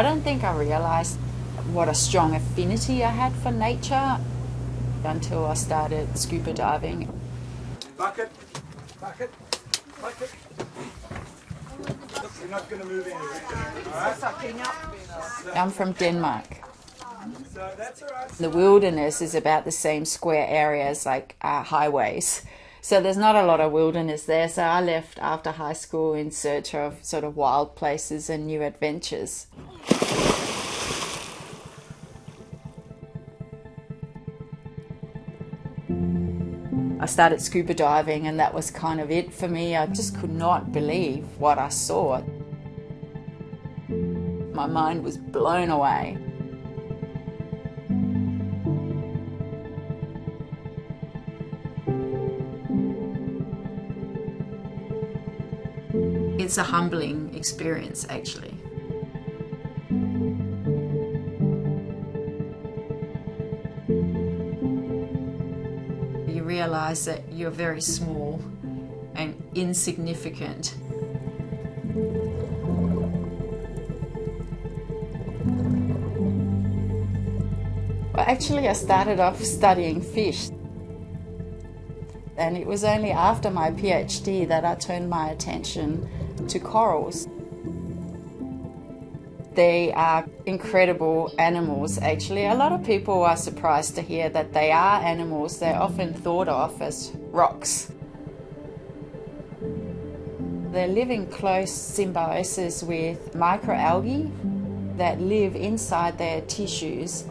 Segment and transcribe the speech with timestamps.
[0.00, 1.18] I don't think I realized
[1.74, 4.16] what a strong affinity I had for nature
[5.04, 7.06] until I started scuba diving.
[7.98, 8.30] Bucket,
[8.98, 9.30] bucket,
[10.00, 10.30] bucket.
[12.40, 13.42] You're not going to move anywhere.
[15.44, 15.56] Right?
[15.58, 16.46] I'm from Denmark.
[17.52, 18.28] So that's all right.
[18.38, 22.40] The wilderness is about the same square area as like uh, highways.
[22.82, 24.48] So there's not a lot of wilderness there.
[24.48, 28.62] So I left after high school in search of sort of wild places and new
[28.62, 29.46] adventures.
[37.02, 39.74] I started scuba diving, and that was kind of it for me.
[39.74, 42.22] I just could not believe what I saw.
[43.88, 46.18] My mind was blown away.
[56.50, 58.52] It's a humbling experience, actually.
[66.26, 68.42] You realize that you're very small
[69.14, 70.74] and insignificant.
[78.12, 80.48] Well, actually, I started off studying fish.
[82.36, 86.08] And it was only after my PhD that I turned my attention
[86.50, 87.26] to corals.
[89.54, 92.46] They are incredible animals, actually.
[92.46, 95.58] A lot of people are surprised to hear that they are animals.
[95.58, 97.92] They're often thought of as rocks.
[100.72, 104.30] They're living close symbiosis with microalgae
[104.96, 107.24] that live inside their tissues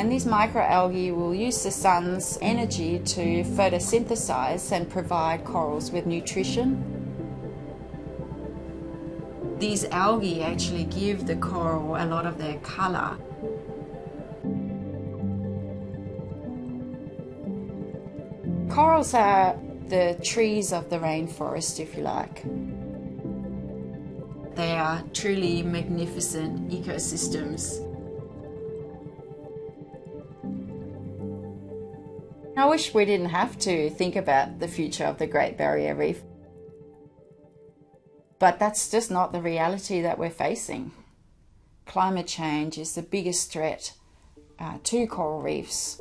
[0.00, 6.99] and these microalgae will use the sun's energy to photosynthesize and provide corals with nutrition.
[9.60, 13.18] These algae actually give the coral a lot of their color.
[18.70, 22.42] Corals are the trees of the rainforest, if you like.
[24.54, 27.86] They are truly magnificent ecosystems.
[32.56, 36.22] I wish we didn't have to think about the future of the Great Barrier Reef.
[38.40, 40.92] But that's just not the reality that we're facing.
[41.86, 43.92] Climate change is the biggest threat
[44.58, 46.00] uh, to coral reefs.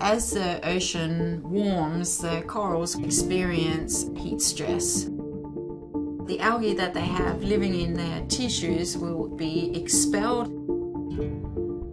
[0.00, 5.04] As the ocean warms, the corals experience heat stress.
[5.04, 10.48] The algae that they have living in their tissues will be expelled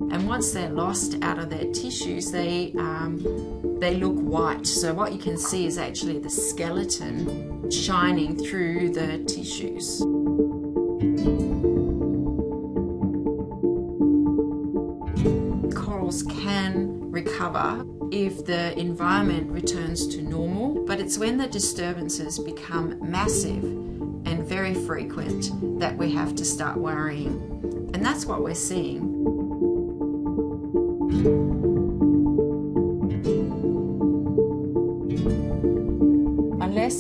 [0.10, 4.66] and once they're lost out of their tissues, they um, they look white.
[4.66, 10.00] So what you can see is actually the skeleton shining through the tissues.
[15.76, 22.98] Corals can recover if the environment returns to normal, but it's when the disturbances become
[23.02, 27.92] massive and very frequent that we have to start worrying.
[27.94, 29.18] And that's what we're seeing.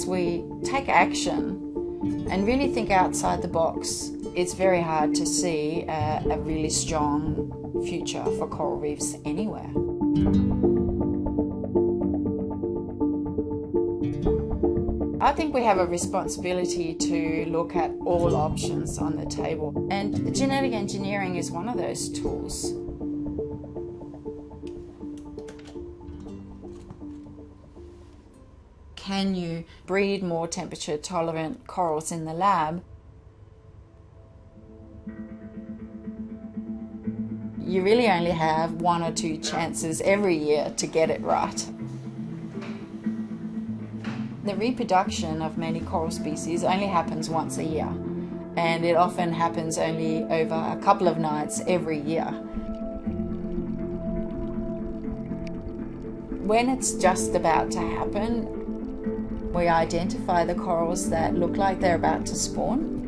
[0.07, 1.63] We take action
[2.29, 7.83] and really think outside the box, it's very hard to see a, a really strong
[7.85, 9.69] future for coral reefs anywhere.
[15.19, 20.33] I think we have a responsibility to look at all options on the table, and
[20.33, 22.73] genetic engineering is one of those tools.
[29.17, 32.83] Can you breed more temperature tolerant corals in the lab?
[37.59, 41.65] You really only have one or two chances every year to get it right.
[44.43, 47.91] The reproduction of many coral species only happens once a year,
[48.55, 52.29] and it often happens only over a couple of nights every year.
[56.45, 58.56] When it's just about to happen,
[59.57, 63.01] we identify the corals that look like they're about to spawn.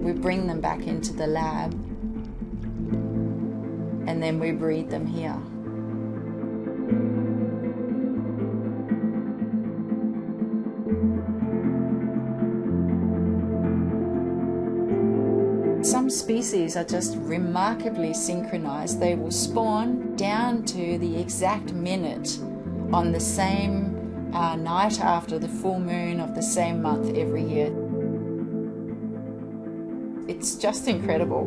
[0.00, 1.72] We bring them back into the lab
[4.06, 5.36] and then we breed them here.
[15.82, 19.00] Some species are just remarkably synchronized.
[19.00, 22.38] They will spawn down to the exact minute
[22.92, 27.72] on the same uh, night after the full moon of the same month every year.
[30.28, 31.46] It's just incredible.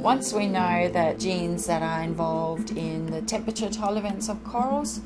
[0.00, 5.00] Once we know that genes that are involved in the temperature tolerance of corals,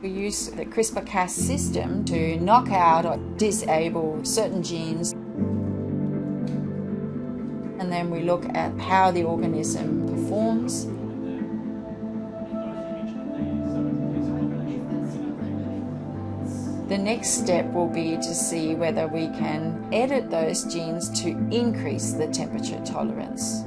[0.00, 5.14] we use the CRISPR-Cas system to knock out or disable certain genes
[8.22, 10.86] look at how the organism performs
[16.92, 22.12] The next step will be to see whether we can edit those genes to increase
[22.12, 23.62] the temperature tolerance.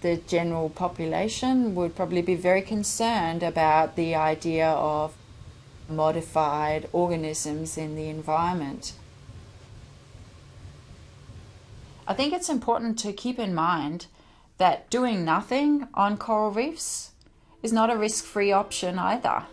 [0.00, 5.17] The general population would probably be very concerned about the idea of
[5.88, 8.92] modified organisms in the environment.
[12.06, 14.06] I think it's important to keep in mind
[14.58, 17.12] that doing nothing on coral reefs
[17.62, 19.44] is not a risk free option either.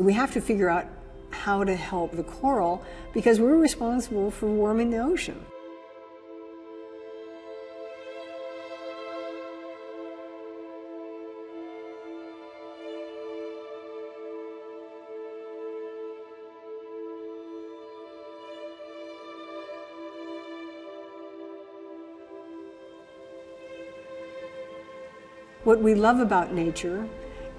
[0.00, 0.86] We have to figure out
[1.30, 5.44] how to help the coral because we're responsible for warming the ocean.
[25.64, 27.08] What we love about nature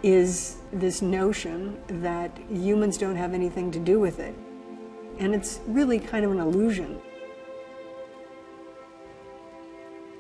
[0.04, 4.36] is this notion that humans don't have anything to do with it.
[5.18, 7.00] And it's really kind of an illusion.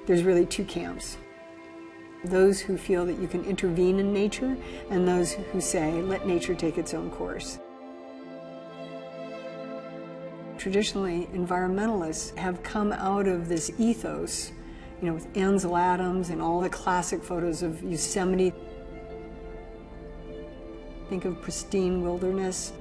[0.07, 1.17] There's really two camps.
[2.23, 4.57] Those who feel that you can intervene in nature
[4.89, 7.59] and those who say, let nature take its own course.
[10.57, 14.51] Traditionally, environmentalists have come out of this ethos
[15.01, 18.53] you know, with Ansel Adams and all the classic photos of Yosemite.
[21.09, 22.73] Think of pristine wilderness.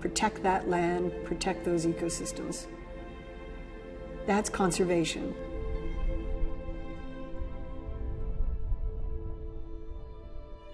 [0.00, 2.66] Protect that land, protect those ecosystems.
[4.26, 5.34] That's conservation.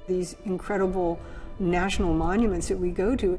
[0.06, 1.18] These incredible
[1.58, 3.38] national monuments that we go to,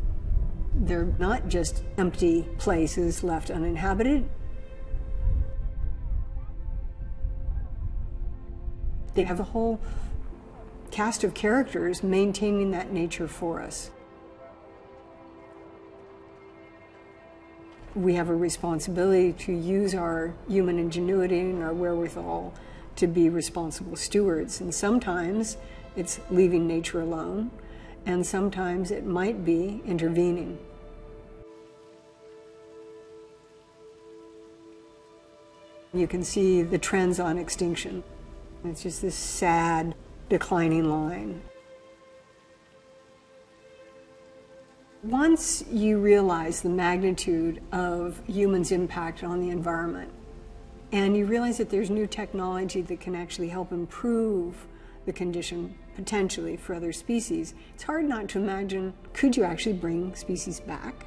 [0.74, 4.28] they're not just empty places left uninhabited.
[9.16, 9.80] They have a whole
[10.92, 13.90] cast of characters maintaining that nature for us.
[17.96, 22.54] We have a responsibility to use our human ingenuity and our wherewithal
[22.98, 24.60] to be responsible stewards.
[24.60, 25.56] And sometimes
[25.96, 27.52] it's leaving nature alone,
[28.06, 30.58] and sometimes it might be intervening.
[35.94, 38.04] You can see the trends on extinction.
[38.68, 39.94] It's just this sad,
[40.28, 41.42] declining line.
[45.04, 50.12] Once you realize the magnitude of humans' impact on the environment,
[50.92, 54.66] and you realize that there's new technology that can actually help improve
[55.06, 60.16] the condition potentially for other species, it's hard not to imagine could you actually bring
[60.16, 61.06] species back?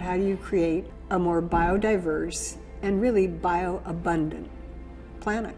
[0.00, 4.48] How do you create a more biodiverse and really bioabundant
[5.20, 5.56] planet.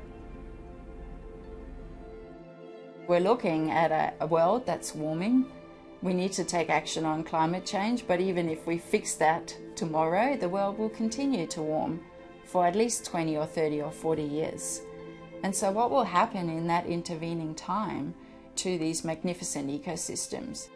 [3.06, 5.46] We're looking at a, a, world that's warming.
[6.00, 10.36] We need to take action on climate change, but even if we fix that tomorrow,
[10.36, 12.00] the world will continue to warm
[12.44, 14.82] for at least 20 or 30 or 40 years.
[15.42, 18.14] And so, what will happen in that intervening time
[18.56, 20.68] to these magnificent ecosystems?